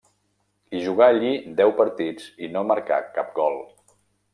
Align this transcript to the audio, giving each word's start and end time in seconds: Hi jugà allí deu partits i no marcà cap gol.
Hi 0.77 0.81
jugà 0.85 1.11
allí 1.13 1.29
deu 1.61 1.75
partits 1.83 2.29
i 2.49 2.53
no 2.57 2.67
marcà 2.75 3.03
cap 3.19 3.35
gol. 3.41 3.65